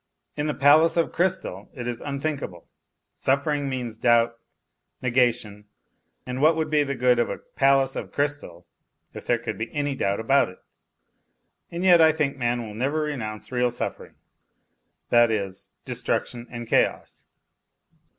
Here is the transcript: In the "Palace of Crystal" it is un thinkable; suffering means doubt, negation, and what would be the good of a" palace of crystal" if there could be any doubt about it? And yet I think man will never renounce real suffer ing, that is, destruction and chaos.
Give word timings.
In 0.35 0.47
the 0.47 0.55
"Palace 0.55 0.97
of 0.97 1.11
Crystal" 1.11 1.69
it 1.79 1.87
is 1.87 2.01
un 2.01 2.19
thinkable; 2.19 2.65
suffering 3.13 3.69
means 3.69 3.97
doubt, 3.97 4.35
negation, 4.99 5.65
and 6.25 6.41
what 6.41 6.55
would 6.55 6.71
be 6.71 6.81
the 6.81 6.95
good 6.95 7.19
of 7.19 7.29
a" 7.29 7.37
palace 7.59 7.95
of 7.95 8.11
crystal" 8.11 8.65
if 9.13 9.27
there 9.27 9.37
could 9.37 9.59
be 9.59 9.71
any 9.75 9.93
doubt 9.93 10.19
about 10.19 10.49
it? 10.49 10.57
And 11.69 11.83
yet 11.83 12.01
I 12.01 12.11
think 12.13 12.35
man 12.35 12.65
will 12.65 12.73
never 12.73 13.01
renounce 13.01 13.51
real 13.51 13.69
suffer 13.69 14.07
ing, 14.07 14.15
that 15.11 15.29
is, 15.29 15.69
destruction 15.85 16.47
and 16.49 16.65
chaos. 16.67 17.25